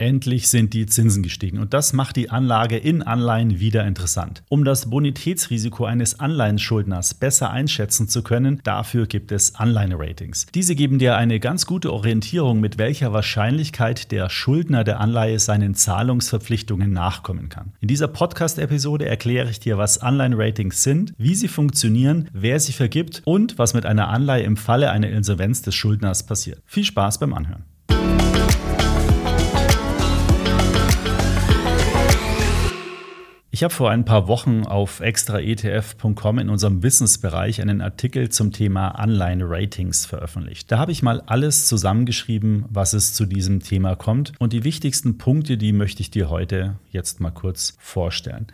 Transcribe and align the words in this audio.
Endlich 0.00 0.48
sind 0.48 0.72
die 0.72 0.86
Zinsen 0.86 1.22
gestiegen 1.22 1.58
und 1.58 1.74
das 1.74 1.92
macht 1.92 2.16
die 2.16 2.30
Anlage 2.30 2.78
in 2.78 3.02
Anleihen 3.02 3.60
wieder 3.60 3.86
interessant. 3.86 4.42
Um 4.48 4.64
das 4.64 4.88
Bonitätsrisiko 4.88 5.84
eines 5.84 6.18
Anleihenschuldners 6.18 7.12
besser 7.12 7.50
einschätzen 7.50 8.08
zu 8.08 8.22
können, 8.22 8.62
dafür 8.64 9.06
gibt 9.06 9.30
es 9.30 9.56
Anleihenratings. 9.56 10.46
Diese 10.54 10.74
geben 10.74 10.98
dir 10.98 11.18
eine 11.18 11.38
ganz 11.38 11.66
gute 11.66 11.92
Orientierung, 11.92 12.60
mit 12.60 12.78
welcher 12.78 13.12
Wahrscheinlichkeit 13.12 14.10
der 14.10 14.30
Schuldner 14.30 14.84
der 14.84 15.00
Anleihe 15.00 15.38
seinen 15.38 15.74
Zahlungsverpflichtungen 15.74 16.94
nachkommen 16.94 17.50
kann. 17.50 17.74
In 17.80 17.88
dieser 17.88 18.08
Podcast-Episode 18.08 19.04
erkläre 19.04 19.50
ich 19.50 19.60
dir, 19.60 19.76
was 19.76 19.98
Anleihenratings 19.98 20.82
sind, 20.82 21.12
wie 21.18 21.34
sie 21.34 21.48
funktionieren, 21.48 22.30
wer 22.32 22.58
sie 22.58 22.72
vergibt 22.72 23.20
und 23.26 23.58
was 23.58 23.74
mit 23.74 23.84
einer 23.84 24.08
Anleihe 24.08 24.44
im 24.44 24.56
Falle 24.56 24.92
einer 24.92 25.10
Insolvenz 25.10 25.60
des 25.60 25.74
Schuldners 25.74 26.24
passiert. 26.24 26.62
Viel 26.64 26.84
Spaß 26.84 27.18
beim 27.18 27.34
Anhören. 27.34 27.69
Ich 33.60 33.64
habe 33.64 33.74
vor 33.74 33.90
ein 33.90 34.06
paar 34.06 34.26
Wochen 34.26 34.64
auf 34.64 35.00
extraetf.com 35.00 36.38
in 36.38 36.48
unserem 36.48 36.82
Wissensbereich 36.82 37.60
einen 37.60 37.82
Artikel 37.82 38.30
zum 38.30 38.52
Thema 38.52 38.88
Anleihen-Ratings 38.92 40.06
veröffentlicht. 40.06 40.72
Da 40.72 40.78
habe 40.78 40.92
ich 40.92 41.02
mal 41.02 41.20
alles 41.26 41.66
zusammengeschrieben, 41.66 42.64
was 42.70 42.94
es 42.94 43.12
zu 43.12 43.26
diesem 43.26 43.60
Thema 43.60 43.96
kommt. 43.96 44.32
Und 44.38 44.54
die 44.54 44.64
wichtigsten 44.64 45.18
Punkte, 45.18 45.58
die 45.58 45.74
möchte 45.74 46.00
ich 46.00 46.10
dir 46.10 46.30
heute 46.30 46.78
jetzt 46.90 47.20
mal 47.20 47.32
kurz 47.32 47.76
vorstellen. 47.78 48.46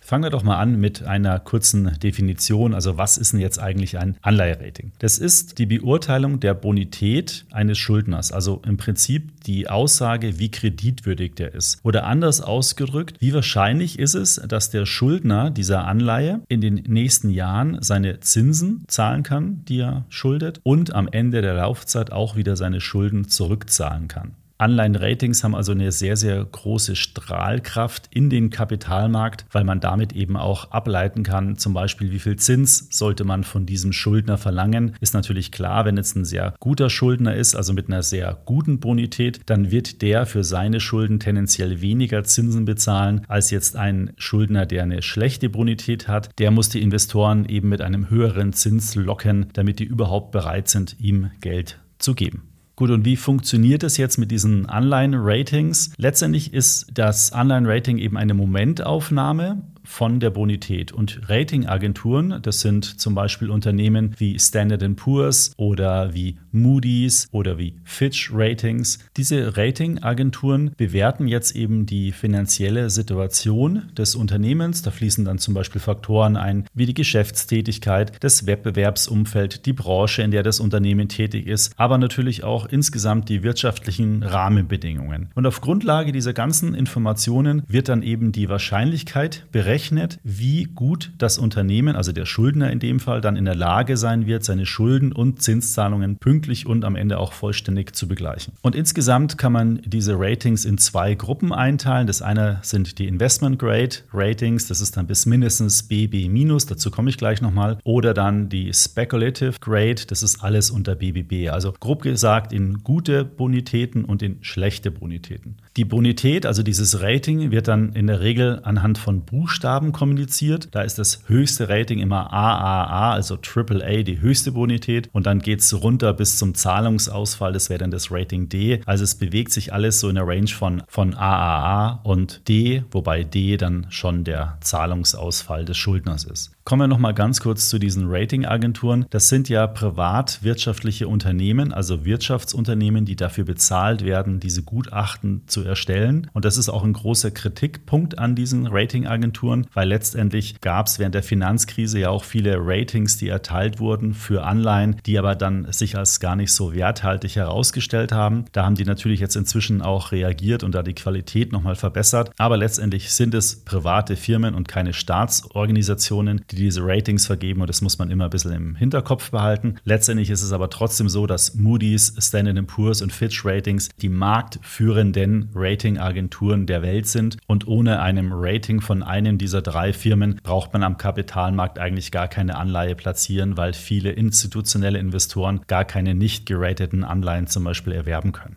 Fangen 0.00 0.24
wir 0.24 0.30
doch 0.30 0.42
mal 0.42 0.58
an 0.58 0.80
mit 0.80 1.02
einer 1.04 1.38
kurzen 1.38 1.98
Definition. 2.02 2.74
Also 2.74 2.96
was 2.98 3.18
ist 3.18 3.32
denn 3.32 3.40
jetzt 3.40 3.58
eigentlich 3.58 3.98
ein 3.98 4.16
Anleiherating? 4.22 4.92
Das 4.98 5.18
ist 5.18 5.58
die 5.58 5.66
Beurteilung 5.66 6.40
der 6.40 6.54
Bonität 6.54 7.44
eines 7.52 7.78
Schuldners. 7.78 8.32
Also 8.32 8.60
im 8.66 8.76
Prinzip 8.76 9.44
die 9.44 9.68
Aussage, 9.68 10.38
wie 10.38 10.50
kreditwürdig 10.50 11.34
der 11.34 11.54
ist. 11.54 11.78
Oder 11.84 12.06
anders 12.06 12.40
ausgedrückt, 12.40 13.16
wie 13.20 13.34
wahrscheinlich 13.34 13.98
ist 13.98 14.14
es, 14.14 14.36
dass 14.36 14.70
der 14.70 14.86
Schuldner 14.86 15.50
dieser 15.50 15.86
Anleihe 15.86 16.40
in 16.48 16.60
den 16.60 16.76
nächsten 16.86 17.30
Jahren 17.30 17.78
seine 17.80 18.20
Zinsen 18.20 18.84
zahlen 18.88 19.22
kann, 19.22 19.64
die 19.66 19.80
er 19.80 20.06
schuldet, 20.08 20.60
und 20.62 20.94
am 20.94 21.08
Ende 21.08 21.42
der 21.42 21.54
Laufzeit 21.54 22.10
auch 22.12 22.36
wieder 22.36 22.56
seine 22.56 22.80
Schulden 22.80 23.28
zurückzahlen 23.28 24.08
kann. 24.08 24.34
Anleihen-Ratings 24.60 25.42
haben 25.42 25.54
also 25.54 25.72
eine 25.72 25.90
sehr, 25.90 26.16
sehr 26.16 26.44
große 26.44 26.94
Strahlkraft 26.94 28.08
in 28.12 28.28
den 28.28 28.50
Kapitalmarkt, 28.50 29.46
weil 29.50 29.64
man 29.64 29.80
damit 29.80 30.12
eben 30.12 30.36
auch 30.36 30.70
ableiten 30.70 31.22
kann, 31.22 31.56
zum 31.56 31.72
Beispiel, 31.72 32.10
wie 32.10 32.18
viel 32.18 32.36
Zins 32.36 32.88
sollte 32.90 33.24
man 33.24 33.44
von 33.44 33.64
diesem 33.64 33.92
Schuldner 33.92 34.38
verlangen. 34.38 34.96
Ist 35.00 35.14
natürlich 35.14 35.50
klar, 35.50 35.84
wenn 35.84 35.96
jetzt 35.96 36.16
ein 36.16 36.24
sehr 36.24 36.54
guter 36.60 36.90
Schuldner 36.90 37.34
ist, 37.34 37.54
also 37.54 37.72
mit 37.72 37.88
einer 37.88 38.02
sehr 38.02 38.38
guten 38.44 38.80
Bonität, 38.80 39.40
dann 39.46 39.70
wird 39.70 40.02
der 40.02 40.26
für 40.26 40.44
seine 40.44 40.80
Schulden 40.80 41.20
tendenziell 41.20 41.80
weniger 41.80 42.22
Zinsen 42.24 42.66
bezahlen 42.66 43.22
als 43.28 43.50
jetzt 43.50 43.76
ein 43.76 44.12
Schuldner, 44.16 44.66
der 44.66 44.82
eine 44.82 45.02
schlechte 45.02 45.48
Bonität 45.48 46.06
hat. 46.06 46.30
Der 46.38 46.50
muss 46.50 46.68
die 46.68 46.82
Investoren 46.82 47.46
eben 47.46 47.70
mit 47.70 47.80
einem 47.80 48.10
höheren 48.10 48.52
Zins 48.52 48.94
locken, 48.94 49.46
damit 49.54 49.78
die 49.78 49.84
überhaupt 49.84 50.32
bereit 50.32 50.68
sind, 50.68 50.96
ihm 51.00 51.30
Geld 51.40 51.80
zu 51.98 52.14
geben. 52.14 52.49
Gut, 52.80 52.88
und 52.88 53.04
wie 53.04 53.16
funktioniert 53.16 53.82
es 53.82 53.98
jetzt 53.98 54.16
mit 54.16 54.30
diesen 54.30 54.64
Anleihen-Ratings? 54.64 55.92
Letztendlich 55.98 56.54
ist 56.54 56.86
das 56.94 57.30
Anleihen-Rating 57.30 57.98
eben 57.98 58.16
eine 58.16 58.32
Momentaufnahme 58.32 59.60
von 59.84 60.20
der 60.20 60.30
Bonität. 60.30 60.92
Und 60.92 61.20
Ratingagenturen, 61.28 62.40
das 62.42 62.60
sind 62.60 62.84
zum 62.84 63.14
Beispiel 63.14 63.50
Unternehmen 63.50 64.14
wie 64.18 64.38
Standard 64.38 64.80
Poor's 64.96 65.52
oder 65.56 66.14
wie 66.14 66.36
Moody's 66.52 67.28
oder 67.32 67.58
wie 67.58 67.74
Fitch 67.84 68.30
Ratings. 68.32 68.98
Diese 69.16 69.56
Ratingagenturen 69.56 70.72
bewerten 70.76 71.26
jetzt 71.28 71.54
eben 71.54 71.86
die 71.86 72.12
finanzielle 72.12 72.90
Situation 72.90 73.82
des 73.96 74.14
Unternehmens. 74.14 74.82
Da 74.82 74.90
fließen 74.90 75.24
dann 75.24 75.38
zum 75.38 75.54
Beispiel 75.54 75.80
Faktoren 75.80 76.36
ein 76.36 76.66
wie 76.74 76.86
die 76.86 76.94
Geschäftstätigkeit, 76.94 78.12
das 78.20 78.46
Wettbewerbsumfeld, 78.46 79.66
die 79.66 79.72
Branche, 79.72 80.22
in 80.22 80.30
der 80.30 80.42
das 80.42 80.60
Unternehmen 80.60 81.08
tätig 81.08 81.46
ist, 81.46 81.72
aber 81.76 81.98
natürlich 81.98 82.44
auch 82.44 82.66
insgesamt 82.66 83.28
die 83.28 83.42
wirtschaftlichen 83.42 84.22
Rahmenbedingungen. 84.22 85.30
Und 85.34 85.46
auf 85.46 85.60
Grundlage 85.60 86.12
dieser 86.12 86.32
ganzen 86.32 86.74
Informationen 86.74 87.62
wird 87.66 87.88
dann 87.88 88.02
eben 88.02 88.32
die 88.32 88.48
Wahrscheinlichkeit 88.48 89.46
berechnet, 89.52 89.69
berechnet, 89.70 90.18
wie 90.24 90.64
gut 90.64 91.12
das 91.18 91.38
Unternehmen, 91.38 91.94
also 91.94 92.10
der 92.10 92.26
Schuldner 92.26 92.72
in 92.72 92.80
dem 92.80 92.98
Fall, 92.98 93.20
dann 93.20 93.36
in 93.36 93.44
der 93.44 93.54
Lage 93.54 93.96
sein 93.96 94.26
wird, 94.26 94.42
seine 94.42 94.66
Schulden 94.66 95.12
und 95.12 95.42
Zinszahlungen 95.42 96.16
pünktlich 96.16 96.66
und 96.66 96.84
am 96.84 96.96
Ende 96.96 97.18
auch 97.18 97.32
vollständig 97.32 97.94
zu 97.94 98.08
begleichen. 98.08 98.54
Und 98.62 98.74
insgesamt 98.74 99.38
kann 99.38 99.52
man 99.52 99.80
diese 99.84 100.18
Ratings 100.18 100.64
in 100.64 100.76
zwei 100.76 101.14
Gruppen 101.14 101.52
einteilen. 101.52 102.08
Das 102.08 102.20
eine 102.20 102.58
sind 102.62 102.98
die 102.98 103.06
Investment 103.06 103.60
Grade 103.60 103.98
Ratings, 104.12 104.66
das 104.66 104.80
ist 104.80 104.96
dann 104.96 105.06
bis 105.06 105.24
mindestens 105.24 105.88
BB-, 105.88 106.66
dazu 106.68 106.90
komme 106.90 107.08
ich 107.08 107.16
gleich 107.16 107.40
nochmal, 107.40 107.78
oder 107.84 108.12
dann 108.12 108.48
die 108.48 108.72
Speculative 108.74 109.54
Grade, 109.60 110.06
das 110.08 110.24
ist 110.24 110.42
alles 110.42 110.72
unter 110.72 110.96
BBB. 110.96 111.48
Also 111.48 111.72
grob 111.78 112.02
gesagt 112.02 112.52
in 112.52 112.82
gute 112.82 113.24
Bonitäten 113.24 114.04
und 114.04 114.20
in 114.20 114.38
schlechte 114.42 114.90
Bonitäten. 114.90 115.58
Die 115.76 115.84
Bonität, 115.84 116.44
also 116.44 116.64
dieses 116.64 117.02
Rating, 117.02 117.52
wird 117.52 117.68
dann 117.68 117.92
in 117.92 118.08
der 118.08 118.18
Regel 118.18 118.58
anhand 118.64 118.98
von 118.98 119.24
Buchstaben 119.24 119.59
Buchstaben 119.60 119.92
kommuniziert. 119.92 120.68
Da 120.74 120.80
ist 120.80 120.98
das 120.98 121.20
höchste 121.26 121.68
Rating 121.68 121.98
immer 121.98 122.32
AAA, 122.32 123.12
also 123.12 123.36
AAA, 123.36 124.04
die 124.04 124.18
höchste 124.22 124.52
Bonität. 124.52 125.10
Und 125.12 125.26
dann 125.26 125.40
geht 125.40 125.60
es 125.60 125.82
runter 125.82 126.14
bis 126.14 126.38
zum 126.38 126.54
Zahlungsausfall. 126.54 127.52
Das 127.52 127.68
wäre 127.68 127.78
dann 127.78 127.90
das 127.90 128.10
Rating 128.10 128.48
D. 128.48 128.80
Also 128.86 129.04
es 129.04 129.16
bewegt 129.16 129.52
sich 129.52 129.74
alles 129.74 130.00
so 130.00 130.08
in 130.08 130.14
der 130.14 130.26
Range 130.26 130.48
von, 130.48 130.82
von 130.88 131.12
AAA 131.12 132.00
und 132.04 132.48
D, 132.48 132.84
wobei 132.90 133.22
D 133.22 133.58
dann 133.58 133.86
schon 133.90 134.24
der 134.24 134.56
Zahlungsausfall 134.62 135.66
des 135.66 135.76
Schuldners 135.76 136.24
ist. 136.24 136.52
Kommen 136.70 136.82
wir 136.82 136.86
noch 136.86 136.98
mal 136.98 137.14
ganz 137.14 137.40
kurz 137.40 137.68
zu 137.68 137.80
diesen 137.80 138.04
Ratingagenturen. 138.06 139.04
Das 139.10 139.28
sind 139.28 139.48
ja 139.48 139.66
privatwirtschaftliche 139.66 141.08
Unternehmen, 141.08 141.72
also 141.72 142.04
Wirtschaftsunternehmen, 142.04 143.04
die 143.04 143.16
dafür 143.16 143.42
bezahlt 143.42 144.04
werden, 144.04 144.38
diese 144.38 144.62
Gutachten 144.62 145.42
zu 145.48 145.64
erstellen. 145.64 146.30
Und 146.32 146.44
das 146.44 146.56
ist 146.56 146.68
auch 146.68 146.84
ein 146.84 146.92
großer 146.92 147.32
Kritikpunkt 147.32 148.20
an 148.20 148.36
diesen 148.36 148.68
Ratingagenturen, 148.68 149.66
weil 149.74 149.88
letztendlich 149.88 150.60
gab 150.60 150.86
es 150.86 151.00
während 151.00 151.16
der 151.16 151.24
Finanzkrise 151.24 151.98
ja 151.98 152.10
auch 152.10 152.22
viele 152.22 152.58
Ratings, 152.60 153.16
die 153.16 153.30
erteilt 153.30 153.80
wurden 153.80 154.14
für 154.14 154.44
Anleihen, 154.44 154.94
die 155.06 155.18
aber 155.18 155.34
dann 155.34 155.72
sich 155.72 155.98
als 155.98 156.20
gar 156.20 156.36
nicht 156.36 156.52
so 156.52 156.72
werthaltig 156.72 157.34
herausgestellt 157.34 158.12
haben. 158.12 158.44
Da 158.52 158.64
haben 158.64 158.76
die 158.76 158.84
natürlich 158.84 159.18
jetzt 159.18 159.34
inzwischen 159.34 159.82
auch 159.82 160.12
reagiert 160.12 160.62
und 160.62 160.72
da 160.76 160.84
die 160.84 160.94
Qualität 160.94 161.50
noch 161.50 161.64
mal 161.64 161.74
verbessert. 161.74 162.30
Aber 162.38 162.56
letztendlich 162.56 163.10
sind 163.10 163.34
es 163.34 163.56
private 163.64 164.14
Firmen 164.14 164.54
und 164.54 164.68
keine 164.68 164.92
Staatsorganisationen, 164.92 166.42
die 166.48 166.59
diese 166.60 166.82
Ratings 166.82 167.26
vergeben 167.26 167.60
und 167.60 167.68
das 167.68 167.82
muss 167.82 167.98
man 167.98 168.10
immer 168.10 168.24
ein 168.24 168.30
bisschen 168.30 168.52
im 168.52 168.74
Hinterkopf 168.76 169.30
behalten. 169.30 169.76
Letztendlich 169.84 170.30
ist 170.30 170.42
es 170.42 170.52
aber 170.52 170.70
trotzdem 170.70 171.08
so, 171.08 171.26
dass 171.26 171.54
Moody's, 171.54 172.14
Standard 172.18 172.66
Poor's 172.66 173.02
und 173.02 173.12
Fitch 173.12 173.44
Ratings 173.44 173.88
die 174.00 174.08
marktführenden 174.08 175.50
Ratingagenturen 175.54 176.66
der 176.66 176.82
Welt 176.82 177.06
sind 177.06 177.36
und 177.46 177.66
ohne 177.66 178.00
einem 178.00 178.30
Rating 178.32 178.80
von 178.80 179.02
einem 179.02 179.38
dieser 179.38 179.62
drei 179.62 179.92
Firmen 179.92 180.40
braucht 180.42 180.72
man 180.72 180.82
am 180.82 180.96
Kapitalmarkt 180.96 181.78
eigentlich 181.78 182.10
gar 182.10 182.28
keine 182.28 182.56
Anleihe 182.56 182.94
platzieren, 182.94 183.56
weil 183.56 183.72
viele 183.72 184.10
institutionelle 184.10 184.98
Investoren 184.98 185.60
gar 185.66 185.84
keine 185.84 186.14
nicht 186.14 186.46
gerateten 186.46 187.04
Anleihen 187.04 187.46
zum 187.46 187.64
Beispiel 187.64 187.92
erwerben 187.92 188.32
können. 188.32 188.56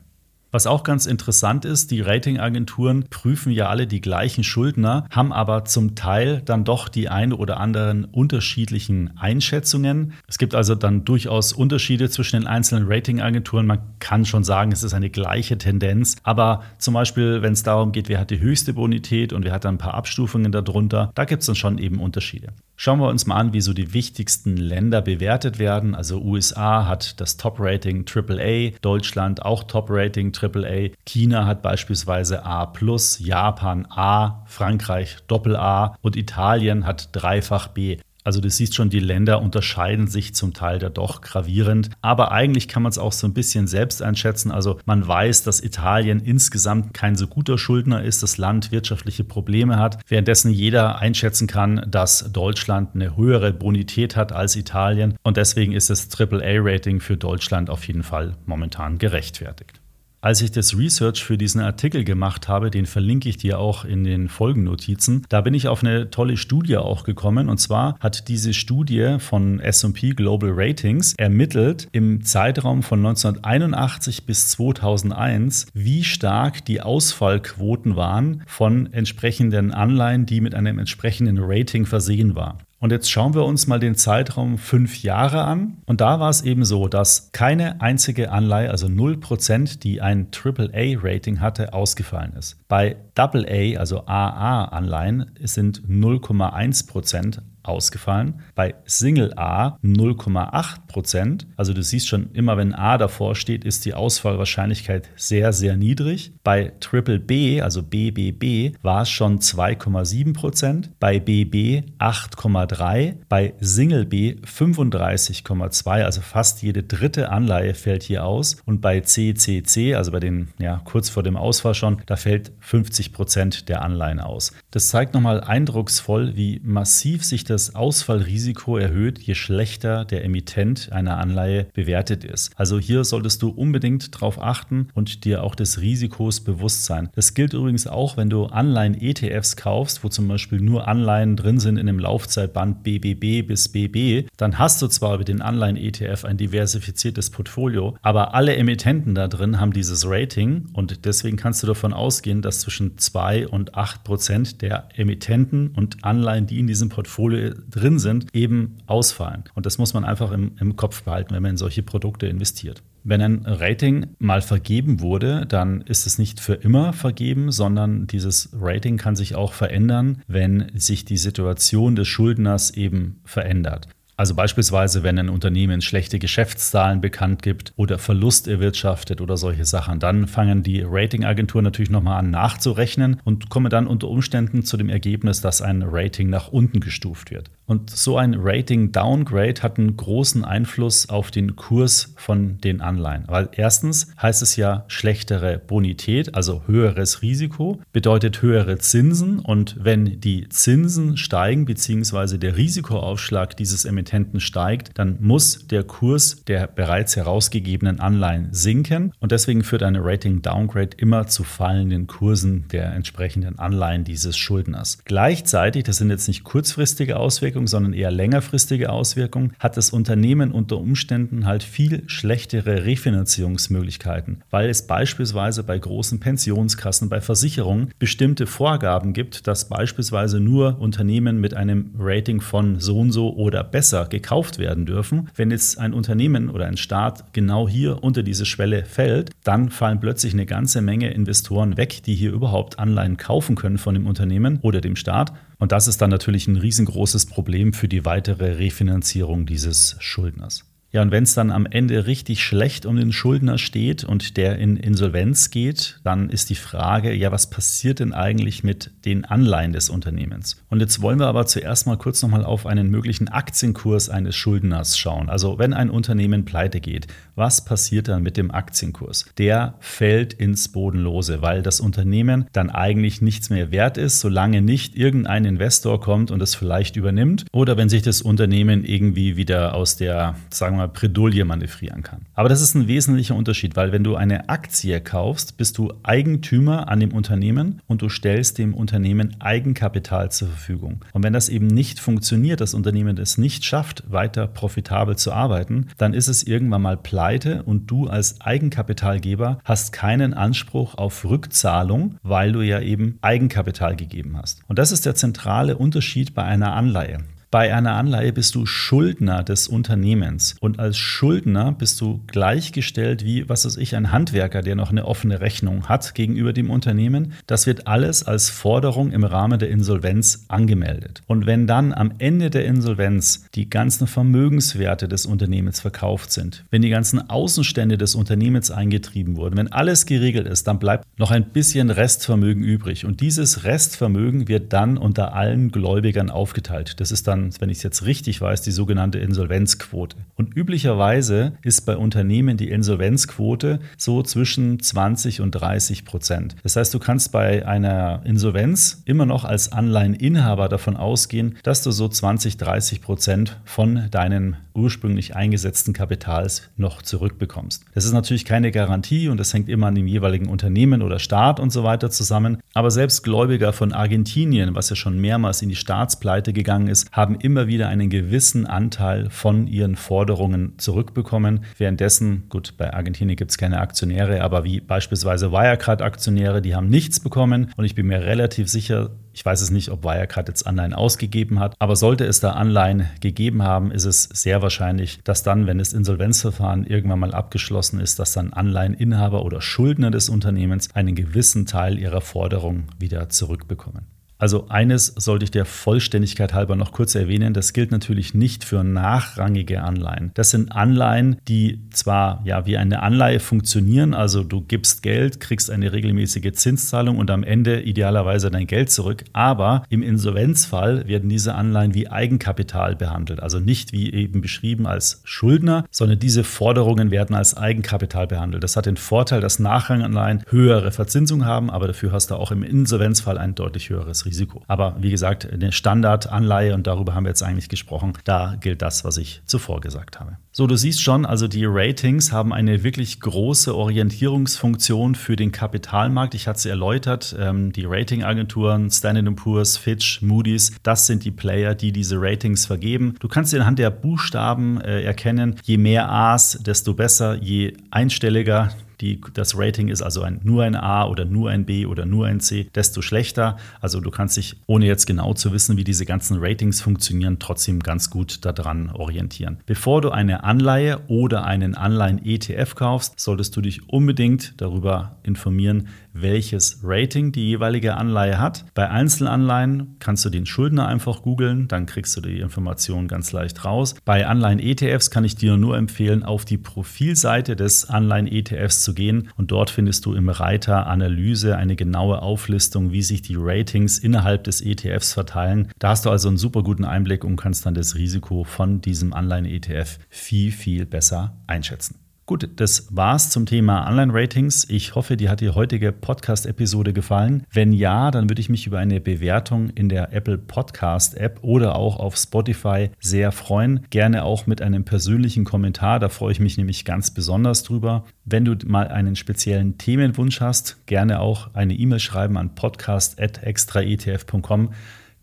Was 0.53 0.67
auch 0.67 0.83
ganz 0.83 1.07
interessant 1.07 1.65
ist, 1.65 1.89
die 1.89 2.01
Ratingagenturen 2.01 3.05
prüfen 3.09 3.51
ja 3.51 3.69
alle 3.69 3.87
die 3.87 4.01
gleichen 4.01 4.43
Schuldner, 4.43 5.07
haben 5.09 5.33
aber 5.33 5.65
zum 5.65 5.95
Teil 5.95 6.43
dann 6.45 6.63
doch 6.63 6.89
die 6.89 7.09
ein 7.09 7.33
oder 7.33 7.59
anderen 7.59 8.05
unterschiedlichen 8.05 9.17
Einschätzungen. 9.17 10.13
Es 10.27 10.37
gibt 10.37 10.53
also 10.53 10.75
dann 10.75 11.05
durchaus 11.05 11.53
Unterschiede 11.53 12.07
zwischen 12.11 12.39
den 12.39 12.45
einzelnen 12.45 12.85
Ratingagenturen. 12.87 13.65
Man 13.65 13.79
kann 13.97 14.25
schon 14.25 14.43
sagen, 14.43 14.71
es 14.71 14.83
ist 14.83 14.93
eine 14.93 15.09
gleiche 15.09 15.57
Tendenz. 15.57 16.17
Aber 16.21 16.61
zum 16.77 16.93
Beispiel, 16.93 17.41
wenn 17.41 17.53
es 17.53 17.63
darum 17.63 17.91
geht, 17.91 18.07
wer 18.07 18.19
hat 18.19 18.29
die 18.29 18.39
höchste 18.39 18.73
Bonität 18.75 19.33
und 19.33 19.45
wer 19.45 19.53
hat 19.53 19.65
dann 19.65 19.73
ein 19.75 19.79
paar 19.79 19.95
Abstufungen 19.95 20.51
darunter, 20.51 21.11
da 21.15 21.25
gibt 21.25 21.41
es 21.41 21.47
dann 21.47 21.55
schon 21.55 21.79
eben 21.79 21.97
Unterschiede. 21.97 22.49
Schauen 22.75 22.99
wir 22.99 23.07
uns 23.07 23.27
mal 23.27 23.37
an, 23.37 23.53
wie 23.53 23.61
so 23.61 23.73
die 23.73 23.93
wichtigsten 23.93 24.57
Länder 24.57 25.01
bewertet 25.01 25.59
werden. 25.59 25.95
Also 25.95 26.19
USA 26.19 26.87
hat 26.87 27.21
das 27.21 27.37
Top-Rating 27.37 28.05
AAA, 28.07 28.77
Deutschland 28.81 29.43
auch 29.43 29.63
Top-Rating 29.63 30.33
AAA, 30.35 30.89
China 31.05 31.45
hat 31.45 31.61
beispielsweise 31.61 32.45
A+, 32.45 32.73
Japan 33.19 33.87
A, 33.89 34.43
Frankreich 34.47 35.17
Doppel-A 35.27 35.95
und 36.01 36.15
Italien 36.15 36.85
hat 36.85 37.09
dreifach 37.13 37.67
B. 37.67 37.97
Also 38.23 38.41
du 38.41 38.49
siehst 38.49 38.75
schon, 38.75 38.89
die 38.89 38.99
Länder 38.99 39.41
unterscheiden 39.41 40.07
sich 40.07 40.33
zum 40.33 40.53
Teil 40.53 40.79
da 40.79 40.89
doch 40.89 41.21
gravierend. 41.21 41.89
Aber 42.01 42.31
eigentlich 42.31 42.67
kann 42.67 42.83
man 42.83 42.89
es 42.89 42.97
auch 42.97 43.11
so 43.11 43.27
ein 43.27 43.33
bisschen 43.33 43.67
selbst 43.67 44.01
einschätzen. 44.01 44.51
Also 44.51 44.79
man 44.85 45.07
weiß, 45.07 45.43
dass 45.43 45.61
Italien 45.61 46.19
insgesamt 46.19 46.93
kein 46.93 47.15
so 47.15 47.27
guter 47.27 47.57
Schuldner 47.57 48.03
ist, 48.03 48.23
das 48.23 48.37
Land 48.37 48.71
wirtschaftliche 48.71 49.23
Probleme 49.23 49.77
hat, 49.77 49.99
währenddessen 50.07 50.51
jeder 50.51 50.99
einschätzen 50.99 51.47
kann, 51.47 51.85
dass 51.87 52.31
Deutschland 52.31 52.95
eine 52.95 53.17
höhere 53.17 53.53
Bonität 53.53 54.15
hat 54.15 54.31
als 54.31 54.55
Italien. 54.55 55.15
Und 55.23 55.37
deswegen 55.37 55.73
ist 55.73 55.89
das 55.89 56.09
AAA-Rating 56.09 56.99
für 56.99 57.17
Deutschland 57.17 57.69
auf 57.69 57.87
jeden 57.87 58.03
Fall 58.03 58.35
momentan 58.45 58.97
gerechtfertigt. 58.97 59.82
Als 60.23 60.41
ich 60.41 60.51
das 60.51 60.77
Research 60.77 61.21
für 61.21 61.37
diesen 61.37 61.59
Artikel 61.59 62.05
gemacht 62.05 62.47
habe, 62.47 62.71
den 62.71 62.85
verlinke 62.85 63.27
ich 63.27 63.35
dir 63.35 63.59
auch 63.59 63.83
in 63.83 64.05
den 64.05 64.29
Folgennotizen, 64.29 65.25
da 65.27 65.41
bin 65.41 65.53
ich 65.53 65.67
auf 65.67 65.83
eine 65.83 66.11
tolle 66.11 66.37
Studie 66.37 66.77
auch 66.77 67.03
gekommen. 67.03 67.49
Und 67.49 67.57
zwar 67.57 67.99
hat 67.99 68.29
diese 68.29 68.53
Studie 68.53 69.17
von 69.19 69.59
SP 69.59 70.15
Global 70.15 70.51
Ratings 70.53 71.13
ermittelt 71.17 71.89
im 71.91 72.23
Zeitraum 72.23 72.83
von 72.83 72.99
1981 72.99 74.25
bis 74.25 74.47
2001, 74.47 75.67
wie 75.73 76.05
stark 76.05 76.63
die 76.63 76.79
Ausfallquoten 76.79 77.97
waren 77.97 78.43
von 78.47 78.93
entsprechenden 78.93 79.71
Anleihen, 79.71 80.25
die 80.25 80.39
mit 80.39 80.55
einem 80.55 80.79
entsprechenden 80.79 81.37
Rating 81.37 81.85
versehen 81.85 82.33
waren. 82.33 82.59
Und 82.83 82.91
jetzt 82.91 83.09
schauen 83.09 83.33
wir 83.33 83.45
uns 83.45 83.65
mal 83.65 83.79
den 83.79 83.95
Zeitraum 83.95 84.57
fünf 84.57 85.03
Jahre 85.03 85.45
an. 85.45 85.77
Und 85.85 86.01
da 86.01 86.19
war 86.19 86.29
es 86.29 86.41
eben 86.41 86.65
so, 86.65 86.89
dass 86.89 87.31
keine 87.31 87.79
einzige 87.79 88.29
Anleihe, 88.29 88.69
also 88.69 88.87
0%, 88.87 89.79
die 89.79 90.01
ein 90.01 90.27
AAA-Rating 90.33 91.39
hatte, 91.39 91.71
ausgefallen 91.71 92.33
ist. 92.33 92.57
Bei 92.67 92.97
AA, 93.15 93.79
also 93.79 94.05
AA-Anleihen, 94.05 95.31
sind 95.41 95.81
0,1% 95.87 97.37
ausgefallen. 97.63 98.41
Bei 98.55 98.75
Single 98.85 99.33
A 99.37 99.77
0,8 99.83 100.87
Prozent. 100.87 101.47
Also 101.55 101.73
du 101.73 101.83
siehst 101.83 102.07
schon, 102.07 102.31
immer 102.33 102.57
wenn 102.57 102.73
A 102.73 102.97
davor 102.97 103.35
steht, 103.35 103.65
ist 103.65 103.85
die 103.85 103.93
Ausfallwahrscheinlichkeit 103.93 105.09
sehr, 105.15 105.53
sehr 105.53 105.75
niedrig. 105.77 106.33
Bei 106.43 106.73
Triple 106.79 107.19
B, 107.19 107.61
also 107.61 107.83
BBB, 107.83 108.75
war 108.81 109.03
es 109.03 109.09
schon 109.09 109.39
2,7 109.39 110.33
Prozent. 110.33 110.91
Bei 110.99 111.19
BB 111.19 111.83
8,3. 111.99 113.15
Bei 113.29 113.53
Single 113.59 114.05
B 114.05 114.35
35,2. 114.45 116.03
Also 116.03 116.21
fast 116.21 116.61
jede 116.61 116.83
dritte 116.83 117.29
Anleihe 117.29 117.73
fällt 117.73 118.03
hier 118.03 118.25
aus. 118.25 118.57
Und 118.65 118.81
bei 118.81 118.99
CCC, 118.99 119.95
also 119.95 120.11
bei 120.11 120.19
den, 120.19 120.49
ja, 120.59 120.81
kurz 120.83 121.09
vor 121.09 121.23
dem 121.23 121.37
Ausfall 121.37 121.73
schon, 121.73 122.01
da 122.05 122.15
fällt 122.15 122.51
50 122.59 123.13
Prozent 123.13 123.69
der 123.69 123.81
Anleihen 123.81 124.19
aus. 124.19 124.51
Das 124.71 124.89
zeigt 124.89 125.13
nochmal 125.13 125.41
eindrucksvoll, 125.41 126.35
wie 126.35 126.59
massiv 126.63 127.23
sich 127.23 127.43
das 127.43 127.52
das 127.53 127.75
Ausfallrisiko 127.75 128.77
erhöht, 128.77 129.19
je 129.19 129.35
schlechter 129.35 130.05
der 130.05 130.25
Emittent 130.25 130.91
einer 130.91 131.17
Anleihe 131.17 131.67
bewertet 131.73 132.23
ist. 132.23 132.51
Also 132.55 132.79
hier 132.79 133.03
solltest 133.03 133.43
du 133.43 133.49
unbedingt 133.49 134.15
darauf 134.15 134.41
achten 134.41 134.87
und 134.95 135.23
dir 135.23 135.43
auch 135.43 135.53
des 135.53 135.79
Risikos 135.79 136.41
bewusst 136.41 136.85
sein. 136.85 137.09
Das 137.13 137.35
gilt 137.35 137.53
übrigens 137.53 137.85
auch, 137.85 138.17
wenn 138.17 138.31
du 138.31 138.45
Anleihen-ETFs 138.45 139.55
kaufst, 139.55 140.03
wo 140.03 140.09
zum 140.09 140.27
Beispiel 140.27 140.59
nur 140.59 140.87
Anleihen 140.87 141.35
drin 141.35 141.59
sind 141.59 141.77
in 141.77 141.85
dem 141.85 141.99
Laufzeitband 141.99 142.83
BBB 142.83 143.47
bis 143.47 143.69
BB, 143.69 144.27
dann 144.35 144.57
hast 144.57 144.81
du 144.81 144.87
zwar 144.87 145.13
über 145.13 145.23
den 145.23 145.41
Anleihen-ETF 145.41 146.25
ein 146.25 146.37
diversifiziertes 146.37 147.29
Portfolio, 147.29 147.95
aber 148.01 148.33
alle 148.33 148.55
Emittenten 148.55 149.13
da 149.13 149.27
drin 149.27 149.59
haben 149.59 149.73
dieses 149.73 150.07
Rating 150.07 150.69
und 150.73 151.05
deswegen 151.05 151.37
kannst 151.37 151.61
du 151.61 151.67
davon 151.67 151.93
ausgehen, 151.93 152.41
dass 152.41 152.61
zwischen 152.61 152.97
2 152.97 153.47
und 153.47 153.75
8 153.75 154.03
Prozent 154.03 154.61
der 154.63 154.89
Emittenten 154.95 155.67
und 155.67 156.03
Anleihen, 156.03 156.47
die 156.47 156.59
in 156.59 156.65
diesem 156.65 156.89
Portfolio 156.89 157.42
drin 157.51 157.99
sind, 157.99 158.27
eben 158.33 158.77
ausfallen. 158.85 159.43
Und 159.53 159.65
das 159.65 159.77
muss 159.77 159.93
man 159.93 160.05
einfach 160.05 160.31
im, 160.31 160.53
im 160.59 160.75
Kopf 160.75 161.03
behalten, 161.03 161.33
wenn 161.33 161.41
man 161.41 161.51
in 161.51 161.57
solche 161.57 161.83
Produkte 161.83 162.27
investiert. 162.27 162.83
Wenn 163.03 163.21
ein 163.21 163.43
Rating 163.45 164.07
mal 164.19 164.41
vergeben 164.41 165.01
wurde, 165.01 165.45
dann 165.45 165.81
ist 165.81 166.07
es 166.07 166.17
nicht 166.17 166.39
für 166.39 166.53
immer 166.53 166.93
vergeben, 166.93 167.51
sondern 167.51 168.07
dieses 168.07 168.49
Rating 168.57 168.97
kann 168.97 169.17
sich 169.17 169.35
auch 169.35 169.51
verändern, 169.51 170.21
wenn 170.27 170.71
sich 170.73 171.03
die 171.03 171.17
Situation 171.17 171.97
des 171.97 172.07
Schuldners 172.07 172.71
eben 172.71 173.19
verändert. 173.25 173.89
Also 174.15 174.35
beispielsweise, 174.35 175.01
wenn 175.01 175.17
ein 175.17 175.29
Unternehmen 175.29 175.81
schlechte 175.81 176.19
Geschäftszahlen 176.19 177.01
bekannt 177.01 177.41
gibt 177.41 177.73
oder 177.77 177.97
Verlust 177.97 178.47
erwirtschaftet 178.47 179.21
oder 179.21 179.37
solche 179.37 179.65
Sachen, 179.65 179.99
dann 179.99 180.27
fangen 180.27 180.61
die 180.61 180.81
Ratingagenturen 180.81 181.63
natürlich 181.63 181.89
nochmal 181.89 182.19
an 182.19 182.29
nachzurechnen 182.29 183.19
und 183.23 183.49
kommen 183.49 183.71
dann 183.71 183.87
unter 183.87 184.07
Umständen 184.07 184.63
zu 184.63 184.77
dem 184.77 184.89
Ergebnis, 184.89 185.41
dass 185.41 185.61
ein 185.61 185.81
Rating 185.81 186.29
nach 186.29 186.49
unten 186.49 186.79
gestuft 186.79 187.31
wird. 187.31 187.49
Und 187.65 187.89
so 187.89 188.17
ein 188.17 188.35
Rating-Downgrade 188.37 189.61
hat 189.61 189.77
einen 189.77 189.95
großen 189.95 190.43
Einfluss 190.43 191.09
auf 191.09 191.31
den 191.31 191.55
Kurs 191.55 192.13
von 192.17 192.57
den 192.59 192.81
Anleihen. 192.81 193.23
Weil 193.27 193.49
erstens 193.53 194.07
heißt 194.21 194.41
es 194.41 194.55
ja 194.57 194.83
schlechtere 194.87 195.59
Bonität, 195.59 196.35
also 196.35 196.63
höheres 196.67 197.21
Risiko, 197.21 197.79
bedeutet 197.93 198.41
höhere 198.41 198.79
Zinsen. 198.79 199.39
Und 199.39 199.77
wenn 199.79 200.19
die 200.19 200.49
Zinsen 200.49 201.15
steigen, 201.15 201.65
beziehungsweise 201.65 202.37
der 202.37 202.57
Risikoaufschlag 202.57 203.55
dieses 203.55 203.85
Emittenten 203.85 204.39
steigt, 204.39 204.91
dann 204.95 205.17
muss 205.21 205.67
der 205.67 205.83
Kurs 205.83 206.43
der 206.45 206.67
bereits 206.67 207.15
herausgegebenen 207.15 207.99
Anleihen 207.99 208.49
sinken. 208.51 209.13
Und 209.19 209.31
deswegen 209.31 209.63
führt 209.63 209.83
eine 209.83 210.03
Rating-Downgrade 210.03 210.97
immer 210.97 211.27
zu 211.27 211.43
fallenden 211.43 212.07
Kursen 212.07 212.67
der 212.71 212.93
entsprechenden 212.93 213.57
Anleihen 213.57 214.03
dieses 214.03 214.37
Schuldners. 214.37 214.99
Gleichzeitig, 215.05 215.83
das 215.85 215.97
sind 215.97 216.09
jetzt 216.09 216.27
nicht 216.27 216.43
kurzfristige 216.43 217.17
Auswirkungen, 217.17 217.52
Auswirkungen, 217.53 217.67
sondern 217.67 217.93
eher 217.93 218.11
längerfristige 218.11 218.89
Auswirkungen, 218.89 219.53
hat 219.59 219.77
das 219.77 219.91
Unternehmen 219.91 220.51
unter 220.51 220.77
Umständen 220.77 221.45
halt 221.45 221.61
viel 221.61 222.03
schlechtere 222.07 222.85
Refinanzierungsmöglichkeiten, 222.85 224.41
weil 224.49 224.69
es 224.69 224.87
beispielsweise 224.87 225.63
bei 225.63 225.77
großen 225.77 226.19
Pensionskassen, 226.19 227.09
bei 227.09 227.21
Versicherungen 227.21 227.91
bestimmte 227.99 228.47
Vorgaben 228.47 229.13
gibt, 229.13 229.45
dass 229.47 229.69
beispielsweise 229.69 230.39
nur 230.39 230.79
Unternehmen 230.79 231.39
mit 231.39 231.53
einem 231.53 231.91
Rating 231.99 232.41
von 232.41 232.79
so 232.79 232.99
und 232.99 233.11
so 233.11 233.35
oder 233.35 233.63
besser 233.63 234.07
gekauft 234.07 234.57
werden 234.57 234.85
dürfen. 234.85 235.29
Wenn 235.35 235.51
jetzt 235.51 235.77
ein 235.77 235.93
Unternehmen 235.93 236.49
oder 236.49 236.65
ein 236.65 236.77
Staat 236.77 237.33
genau 237.33 237.69
hier 237.69 238.03
unter 238.03 238.23
diese 238.23 238.45
Schwelle 238.45 238.85
fällt, 238.85 239.29
dann 239.43 239.69
fallen 239.69 239.99
plötzlich 239.99 240.33
eine 240.33 240.45
ganze 240.45 240.81
Menge 240.81 241.13
Investoren 241.13 241.77
weg, 241.77 242.01
die 242.03 242.15
hier 242.15 242.31
überhaupt 242.31 242.79
Anleihen 242.79 243.17
kaufen 243.17 243.55
können 243.55 243.77
von 243.77 243.93
dem 243.93 244.07
Unternehmen 244.07 244.57
oder 244.61 244.81
dem 244.81 244.95
Staat. 244.95 245.33
Und 245.63 245.71
das 245.71 245.87
ist 245.87 246.01
dann 246.01 246.09
natürlich 246.09 246.49
ein 246.49 246.57
riesengroßes 246.57 247.25
Problem 247.25 247.71
für 247.71 247.87
die 247.87 248.03
weitere 248.03 248.57
Refinanzierung 248.57 249.45
dieses 249.45 249.95
Schuldners. 249.99 250.65
Ja, 250.93 251.01
und 251.01 251.09
wenn 251.09 251.23
es 251.23 251.33
dann 251.33 251.49
am 251.49 251.65
Ende 251.65 252.05
richtig 252.05 252.43
schlecht 252.43 252.85
um 252.85 252.97
den 252.97 253.11
Schuldner 253.11 253.57
steht 253.57 254.03
und 254.03 254.37
der 254.37 254.59
in 254.59 254.77
Insolvenz 254.77 255.49
geht, 255.49 255.99
dann 256.03 256.29
ist 256.29 256.51
die 256.51 256.55
Frage, 256.55 257.11
ja, 257.15 257.31
was 257.31 257.49
passiert 257.49 257.99
denn 257.99 258.13
eigentlich 258.13 258.63
mit 258.63 258.91
den 259.03 259.25
Anleihen 259.25 259.73
des 259.73 259.89
Unternehmens? 259.89 260.63
Und 260.69 260.81
jetzt 260.81 261.01
wollen 261.01 261.17
wir 261.17 261.25
aber 261.25 261.47
zuerst 261.47 261.87
mal 261.87 261.97
kurz 261.97 262.21
nochmal 262.21 262.45
auf 262.45 262.67
einen 262.67 262.91
möglichen 262.91 263.27
Aktienkurs 263.27 264.09
eines 264.09 264.35
Schuldners 264.35 264.95
schauen. 264.95 265.29
Also 265.29 265.57
wenn 265.57 265.73
ein 265.73 265.89
Unternehmen 265.89 266.45
pleite 266.45 266.79
geht, 266.79 267.07
was 267.33 267.65
passiert 267.65 268.07
dann 268.07 268.21
mit 268.21 268.37
dem 268.37 268.51
Aktienkurs? 268.51 269.25
Der 269.39 269.73
fällt 269.79 270.33
ins 270.33 270.67
Bodenlose, 270.67 271.41
weil 271.41 271.63
das 271.63 271.79
Unternehmen 271.79 272.45
dann 272.53 272.69
eigentlich 272.69 273.19
nichts 273.19 273.49
mehr 273.49 273.71
wert 273.71 273.97
ist, 273.97 274.19
solange 274.19 274.61
nicht 274.61 274.95
irgendein 274.95 275.45
Investor 275.45 275.99
kommt 275.99 276.29
und 276.29 276.39
es 276.43 276.53
vielleicht 276.53 276.97
übernimmt 276.97 277.45
oder 277.51 277.77
wenn 277.77 277.89
sich 277.89 278.03
das 278.03 278.21
Unternehmen 278.21 278.85
irgendwie 278.85 279.37
wieder 279.37 279.73
aus 279.73 279.95
der, 279.95 280.35
sagen 280.51 280.77
wir 280.77 280.82
mal, 280.82 280.82
Bredouille 280.87 281.45
manövrieren 281.45 282.03
kann. 282.03 282.21
Aber 282.33 282.49
das 282.49 282.61
ist 282.61 282.75
ein 282.75 282.87
wesentlicher 282.87 283.35
Unterschied, 283.35 283.75
weil 283.75 283.91
wenn 283.91 284.03
du 284.03 284.15
eine 284.15 284.49
Aktie 284.49 284.99
kaufst, 285.01 285.57
bist 285.57 285.77
du 285.77 285.93
Eigentümer 286.03 286.89
an 286.89 286.99
dem 286.99 287.13
Unternehmen 287.13 287.81
und 287.87 288.01
du 288.01 288.09
stellst 288.09 288.57
dem 288.57 288.73
Unternehmen 288.73 289.35
Eigenkapital 289.39 290.31
zur 290.31 290.49
Verfügung. 290.49 291.01
Und 291.13 291.23
wenn 291.23 291.33
das 291.33 291.49
eben 291.49 291.67
nicht 291.67 291.99
funktioniert, 291.99 292.61
das 292.61 292.73
Unternehmen 292.73 293.17
es 293.17 293.37
nicht 293.37 293.65
schafft, 293.65 294.03
weiter 294.11 294.47
profitabel 294.47 295.15
zu 295.15 295.31
arbeiten, 295.31 295.87
dann 295.97 296.13
ist 296.13 296.27
es 296.27 296.43
irgendwann 296.43 296.81
mal 296.81 296.97
pleite 296.97 297.63
und 297.63 297.87
du 297.87 298.07
als 298.07 298.41
Eigenkapitalgeber 298.41 299.59
hast 299.63 299.93
keinen 299.93 300.33
Anspruch 300.33 300.95
auf 300.95 301.25
Rückzahlung, 301.25 302.17
weil 302.23 302.51
du 302.51 302.61
ja 302.61 302.79
eben 302.79 303.17
Eigenkapital 303.21 303.95
gegeben 303.95 304.37
hast. 304.37 304.61
Und 304.67 304.79
das 304.79 304.91
ist 304.91 305.05
der 305.05 305.15
zentrale 305.15 305.77
Unterschied 305.77 306.33
bei 306.33 306.43
einer 306.43 306.73
Anleihe. 306.73 307.19
Bei 307.53 307.71
einer 307.71 307.93
Anleihe 307.97 308.33
bist 308.33 308.55
du 308.55 308.65
Schuldner 308.65 309.43
des 309.43 309.67
Unternehmens. 309.67 310.55
Und 310.59 310.79
als 310.79 310.97
Schuldner 310.97 311.71
bist 311.71 312.01
du 312.01 312.19
gleichgestellt 312.25 313.23
wie, 313.23 313.47
was 313.47 313.63
weiß 313.63 313.77
ich, 313.77 313.95
ein 313.95 314.11
Handwerker, 314.11 314.63
der 314.63 314.73
noch 314.73 314.89
eine 314.89 315.05
offene 315.05 315.39
Rechnung 315.39 315.87
hat 315.87 316.15
gegenüber 316.15 316.51
dem 316.51 316.71
Unternehmen. 316.71 317.33
Das 317.45 317.67
wird 317.67 317.85
alles 317.85 318.23
als 318.23 318.49
Forderung 318.49 319.11
im 319.11 319.23
Rahmen 319.23 319.59
der 319.59 319.69
Insolvenz 319.69 320.45
angemeldet. 320.47 321.21
Und 321.27 321.45
wenn 321.45 321.67
dann 321.67 321.93
am 321.93 322.13
Ende 322.17 322.49
der 322.49 322.65
Insolvenz 322.65 323.45
die 323.53 323.69
ganzen 323.69 324.07
Vermögenswerte 324.07 325.07
des 325.07 325.27
Unternehmens 325.27 325.79
verkauft 325.79 326.31
sind, 326.31 326.63
wenn 326.71 326.81
die 326.81 326.89
ganzen 326.89 327.29
Außenstände 327.29 327.99
des 327.99 328.15
Unternehmens 328.15 328.71
eingetrieben 328.71 329.35
wurden, 329.35 329.57
wenn 329.57 329.71
alles 329.71 330.07
geregelt 330.07 330.47
ist, 330.47 330.65
dann 330.65 330.79
bleibt 330.79 331.05
noch 331.19 331.29
ein 331.29 331.45
bisschen 331.51 331.91
Restvermögen 331.91 332.63
übrig. 332.63 333.05
Und 333.05 333.21
dieses 333.21 333.63
Restvermögen 333.63 334.47
wird 334.47 334.73
dann 334.73 334.97
unter 334.97 335.35
allen 335.35 335.71
Gläubigern 335.71 336.31
aufgeteilt. 336.31 336.99
Das 336.99 337.11
ist 337.11 337.27
dann 337.27 337.42
wenn 337.59 337.69
ich 337.69 337.77
es 337.77 337.83
jetzt 337.83 338.05
richtig 338.05 338.41
weiß, 338.41 338.61
die 338.61 338.71
sogenannte 338.71 339.19
Insolvenzquote. 339.19 340.17
Und 340.35 340.55
üblicherweise 340.55 341.53
ist 341.63 341.81
bei 341.81 341.97
Unternehmen 341.97 342.57
die 342.57 342.69
Insolvenzquote 342.69 343.79
so 343.97 344.23
zwischen 344.23 344.79
20 344.79 345.41
und 345.41 345.51
30 345.51 346.05
Prozent. 346.05 346.55
Das 346.63 346.75
heißt, 346.75 346.93
du 346.93 346.99
kannst 346.99 347.31
bei 347.31 347.65
einer 347.65 348.21
Insolvenz 348.25 349.01
immer 349.05 349.25
noch 349.25 349.45
als 349.45 349.71
Anleiheninhaber 349.71 350.69
davon 350.69 350.97
ausgehen, 350.97 351.57
dass 351.63 351.83
du 351.83 351.91
so 351.91 352.07
20, 352.07 352.57
30 352.57 353.01
Prozent 353.01 353.59
von 353.65 354.07
deinen 354.11 354.57
ursprünglich 354.75 355.35
eingesetzten 355.35 355.93
Kapitals 355.93 356.69
noch 356.77 357.01
zurückbekommst. 357.01 357.85
Das 357.93 358.05
ist 358.05 358.13
natürlich 358.13 358.45
keine 358.45 358.71
Garantie 358.71 359.29
und 359.29 359.37
das 359.37 359.53
hängt 359.53 359.69
immer 359.69 359.87
an 359.87 359.95
dem 359.95 360.07
jeweiligen 360.07 360.47
Unternehmen 360.47 361.01
oder 361.01 361.19
Staat 361.19 361.59
und 361.59 361.71
so 361.71 361.83
weiter 361.83 362.09
zusammen. 362.09 362.57
Aber 362.73 362.91
selbst 362.91 363.23
Gläubiger 363.23 363.73
von 363.73 363.93
Argentinien, 363.93 364.75
was 364.75 364.89
ja 364.89 364.95
schon 364.95 365.19
mehrmals 365.19 365.61
in 365.61 365.69
die 365.69 365.75
Staatspleite 365.75 366.53
gegangen 366.53 366.87
ist, 366.87 367.11
haben 367.11 367.35
immer 367.35 367.67
wieder 367.67 367.87
einen 367.87 368.09
gewissen 368.09 368.65
Anteil 368.65 369.29
von 369.29 369.67
ihren 369.67 369.95
Forderungen 369.95 370.73
zurückbekommen. 370.77 371.65
Währenddessen, 371.77 372.43
gut, 372.49 372.75
bei 372.77 372.93
Argentinien 372.93 373.35
gibt 373.35 373.51
es 373.51 373.57
keine 373.57 373.79
Aktionäre, 373.79 374.41
aber 374.41 374.63
wie 374.63 374.79
beispielsweise 374.79 375.51
Wirecard-Aktionäre, 375.51 376.61
die 376.61 376.75
haben 376.75 376.89
nichts 376.89 377.19
bekommen. 377.19 377.71
Und 377.77 377.85
ich 377.85 377.95
bin 377.95 378.07
mir 378.07 378.21
relativ 378.21 378.69
sicher, 378.69 379.11
ich 379.33 379.43
weiß 379.43 379.61
es 379.61 379.71
nicht, 379.71 379.89
ob 379.89 380.03
Wirecard 380.03 380.47
jetzt 380.47 380.67
Anleihen 380.67 380.93
ausgegeben 380.93 381.59
hat, 381.59 381.75
aber 381.79 381.95
sollte 381.95 382.25
es 382.25 382.39
da 382.39 382.51
Anleihen 382.51 383.09
gegeben 383.19 383.63
haben, 383.63 383.91
ist 383.91 384.05
es 384.05 384.23
sehr 384.23 384.61
wahrscheinlich, 384.61 385.19
dass 385.23 385.43
dann, 385.43 385.65
wenn 385.67 385.79
das 385.79 385.91
Insolvenzverfahren 385.91 386.85
irgendwann 386.85 387.19
mal 387.19 387.33
abgeschlossen 387.33 387.99
ist, 387.99 388.19
dass 388.19 388.33
dann 388.33 388.53
Anleiheninhaber 388.53 389.43
oder 389.43 389.59
Schuldner 389.59 390.11
des 390.11 390.29
Unternehmens 390.29 390.93
einen 390.95 391.15
gewissen 391.15 391.65
Teil 391.65 391.97
ihrer 391.97 392.21
Forderung 392.21 392.85
wieder 392.99 393.29
zurückbekommen. 393.29 394.12
Also 394.43 394.65
eines 394.67 395.05
sollte 395.05 395.45
ich 395.45 395.51
der 395.51 395.63
Vollständigkeit 395.63 396.53
halber 396.53 396.75
noch 396.75 396.91
kurz 396.91 397.15
erwähnen, 397.15 397.53
das 397.53 397.71
gilt 397.71 397.91
natürlich 397.91 398.33
nicht 398.33 398.65
für 398.65 398.83
nachrangige 398.83 399.83
Anleihen. 399.83 400.31
Das 400.33 400.49
sind 400.49 400.73
Anleihen, 400.73 401.37
die 401.47 401.79
zwar 401.91 402.41
ja 402.43 402.65
wie 402.65 402.75
eine 402.75 403.03
Anleihe 403.03 403.39
funktionieren, 403.39 404.13
also 404.13 404.43
du 404.43 404.59
gibst 404.59 405.01
Geld, 405.01 405.39
kriegst 405.39 405.71
eine 405.71 405.93
regelmäßige 405.93 406.51
Zinszahlung 406.51 407.19
und 407.19 407.31
am 407.31 407.43
Ende 407.43 407.83
idealerweise 407.83 408.51
dein 408.51 408.67
Geld 408.67 408.91
zurück, 408.91 409.23
aber 409.31 409.83
im 409.87 410.03
Insolvenzfall 410.03 411.07
werden 411.07 411.29
diese 411.29 411.55
Anleihen 411.55 411.93
wie 411.93 412.09
Eigenkapital 412.09 412.97
behandelt, 412.97 413.39
also 413.39 413.61
nicht 413.61 413.93
wie 413.93 414.11
eben 414.11 414.41
beschrieben 414.41 414.85
als 414.85 415.21
Schuldner, 415.23 415.85
sondern 415.89 416.19
diese 416.19 416.43
Forderungen 416.43 417.11
werden 417.11 417.33
als 417.33 417.55
Eigenkapital 417.55 418.27
behandelt. 418.27 418.61
Das 418.61 418.75
hat 418.75 418.87
den 418.87 418.97
Vorteil, 418.97 419.39
dass 419.39 419.59
Nachranganleihen 419.59 420.43
höhere 420.49 420.91
Verzinsung 420.91 421.45
haben, 421.45 421.69
aber 421.69 421.87
dafür 421.87 422.11
hast 422.11 422.31
du 422.31 422.35
auch 422.35 422.51
im 422.51 422.63
Insolvenzfall 422.63 423.37
ein 423.37 423.55
deutlich 423.55 423.89
höheres 423.89 424.25
Risiko. 424.25 424.32
Risiko. 424.33 424.63
Aber 424.67 424.95
wie 424.99 425.11
gesagt, 425.11 425.47
eine 425.51 425.71
Standardanleihe, 425.71 426.73
und 426.73 426.87
darüber 426.87 427.13
haben 427.13 427.25
wir 427.25 427.29
jetzt 427.29 427.43
eigentlich 427.43 427.69
gesprochen, 427.69 428.13
da 428.23 428.55
gilt 428.59 428.81
das, 428.81 429.05
was 429.05 429.17
ich 429.17 429.43
zuvor 429.45 429.79
gesagt 429.79 430.19
habe. 430.19 430.37
So, 430.51 430.65
du 430.67 430.75
siehst 430.75 431.01
schon, 431.01 431.25
also 431.25 431.47
die 431.47 431.65
Ratings 431.65 432.31
haben 432.31 432.51
eine 432.51 432.83
wirklich 432.83 433.19
große 433.19 433.75
Orientierungsfunktion 433.75 435.15
für 435.15 435.35
den 435.35 435.51
Kapitalmarkt. 435.51 436.33
Ich 436.33 436.47
hatte 436.47 436.59
sie 436.59 436.69
erläutert. 436.69 437.35
Ähm, 437.39 437.71
die 437.71 437.85
Ratingagenturen 437.85 438.89
Standard 438.89 439.35
Poor's, 439.35 439.77
Fitch, 439.77 440.21
Moody's, 440.21 440.71
das 440.83 441.07
sind 441.07 441.25
die 441.25 441.31
Player, 441.31 441.75
die 441.75 441.91
diese 441.91 442.19
Ratings 442.19 442.65
vergeben. 442.65 443.15
Du 443.19 443.27
kannst 443.27 443.51
sie 443.51 443.59
anhand 443.59 443.79
der 443.79 443.91
Buchstaben 443.91 444.81
äh, 444.81 445.03
erkennen. 445.03 445.55
Je 445.63 445.77
mehr 445.77 446.11
A's, 446.11 446.59
desto 446.61 446.93
besser. 446.93 447.35
Je 447.35 447.73
einstelliger 447.91 448.69
die, 449.03 449.19
das 449.33 449.57
Rating 449.57 449.89
ist 449.89 450.01
also 450.01 450.21
ein, 450.21 450.39
nur 450.43 450.63
ein 450.63 450.75
A 450.75 451.05
oder 451.05 451.25
nur 451.25 451.49
ein 451.49 451.65
B 451.65 451.85
oder 451.85 452.05
nur 452.05 452.25
ein 452.25 452.39
C, 452.39 452.69
desto 452.73 453.01
schlechter. 453.01 453.57
Also 453.81 453.99
du 453.99 454.09
kannst 454.09 454.37
dich, 454.37 454.55
ohne 454.65 454.85
jetzt 454.85 455.05
genau 455.05 455.33
zu 455.33 455.51
wissen, 455.51 455.75
wie 455.75 455.83
diese 455.83 456.05
ganzen 456.05 456.37
Ratings 456.39 456.81
funktionieren, 456.81 457.37
trotzdem 457.37 457.81
ganz 457.81 458.09
gut 458.09 458.45
daran 458.45 458.89
orientieren. 458.91 459.57
Bevor 459.65 460.01
du 460.01 460.09
eine 460.09 460.45
Anleihe 460.45 461.01
oder 461.07 461.43
einen 461.43 461.75
Anleihen-ETF 461.75 462.75
kaufst, 462.75 463.19
solltest 463.19 463.55
du 463.57 463.61
dich 463.61 463.89
unbedingt 463.89 464.53
darüber 464.57 465.17
informieren, 465.23 465.89
welches 466.13 466.79
Rating 466.83 467.31
die 467.31 467.49
jeweilige 467.49 467.95
Anleihe 467.95 468.39
hat. 468.39 468.65
Bei 468.73 468.89
Einzelanleihen 468.89 469.97
kannst 469.99 470.23
du 470.25 470.29
den 470.29 470.45
Schuldner 470.45 470.87
einfach 470.87 471.23
googeln, 471.23 471.67
dann 471.67 471.85
kriegst 471.85 472.15
du 472.15 472.21
die 472.21 472.39
Information 472.39 473.07
ganz 473.07 473.31
leicht 473.31 473.65
raus. 473.65 473.95
Bei 474.05 474.27
Anleihen-ETFs 474.27 475.09
kann 475.09 475.25
ich 475.25 475.35
dir 475.35 475.57
nur 475.57 475.77
empfehlen, 475.77 476.23
auf 476.23 476.45
die 476.45 476.57
Profilseite 476.57 477.55
des 477.55 477.89
Anleihen-ETFs 477.89 478.83
zu 478.83 478.93
gehen 478.93 479.29
und 479.35 479.51
dort 479.51 479.69
findest 479.69 480.05
du 480.05 480.13
im 480.13 480.29
Reiter 480.29 480.87
Analyse 480.87 481.57
eine 481.57 481.75
genaue 481.75 482.21
Auflistung, 482.21 482.91
wie 482.91 483.01
sich 483.01 483.21
die 483.21 483.35
Ratings 483.37 483.97
innerhalb 483.97 484.43
des 484.43 484.61
ETFs 484.61 485.13
verteilen. 485.13 485.69
Da 485.79 485.89
hast 485.89 486.05
du 486.05 486.09
also 486.09 486.27
einen 486.27 486.37
super 486.37 486.63
guten 486.63 486.85
Einblick 486.85 487.23
und 487.23 487.35
kannst 487.35 487.65
dann 487.65 487.73
das 487.73 487.95
Risiko 487.95 488.43
von 488.43 488.81
diesem 488.81 489.13
Anleihen-ETF 489.13 489.99
viel, 490.09 490.51
viel 490.51 490.85
besser 490.85 491.37
einschätzen. 491.47 492.02
Gut, 492.33 492.49
das 492.55 492.87
war's 492.89 493.29
zum 493.29 493.45
Thema 493.45 493.87
Online-Ratings. 493.87 494.67
Ich 494.67 494.95
hoffe, 494.95 495.17
dir 495.17 495.29
hat 495.29 495.39
die 495.39 495.51
heutige 495.51 495.91
Podcast-Episode 495.91 496.91
gefallen. 496.91 497.45
Wenn 497.51 497.73
ja, 497.73 498.09
dann 498.09 498.27
würde 498.27 498.41
ich 498.41 498.49
mich 498.49 498.65
über 498.65 498.79
eine 498.79 498.99
Bewertung 498.99 499.69
in 499.69 499.87
der 499.87 500.13
Apple 500.13 500.39
Podcast-App 500.39 501.43
oder 501.43 501.75
auch 501.75 501.97
auf 501.97 502.17
Spotify 502.17 502.89
sehr 502.99 503.31
freuen. 503.31 503.85
Gerne 503.91 504.23
auch 504.23 504.47
mit 504.47 504.63
einem 504.63 504.83
persönlichen 504.83 505.43
Kommentar. 505.43 505.99
Da 505.99 506.09
freue 506.09 506.31
ich 506.31 506.39
mich 506.39 506.57
nämlich 506.57 506.85
ganz 506.85 507.11
besonders 507.11 507.61
drüber. 507.61 508.03
Wenn 508.25 508.45
du 508.45 508.55
mal 508.65 508.87
einen 508.87 509.15
speziellen 509.15 509.77
Themenwunsch 509.77 510.41
hast, 510.41 510.87
gerne 510.87 511.19
auch 511.19 511.53
eine 511.53 511.75
E-Mail 511.75 511.99
schreiben 511.99 512.37
an 512.37 512.55
podcast.extraetf.com. 512.55 514.71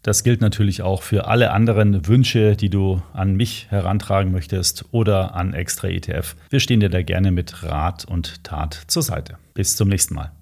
Das 0.02 0.24
gilt 0.24 0.40
natürlich 0.40 0.80
auch 0.80 1.02
für 1.02 1.26
alle 1.26 1.50
anderen 1.50 2.06
Wünsche, 2.06 2.56
die 2.56 2.70
du 2.70 3.02
an 3.12 3.34
mich 3.34 3.66
herantragen 3.68 4.32
möchtest 4.32 4.86
oder 4.92 5.34
an 5.34 5.52
Extra 5.52 5.88
ETF. 5.88 6.36
Wir 6.48 6.60
stehen 6.60 6.80
dir 6.80 6.88
da 6.88 7.02
gerne 7.02 7.30
mit 7.30 7.62
Rat 7.62 8.06
und 8.06 8.42
Tat 8.42 8.84
zur 8.86 9.02
Seite. 9.02 9.36
Bis 9.52 9.76
zum 9.76 9.88
nächsten 9.88 10.14
Mal. 10.14 10.32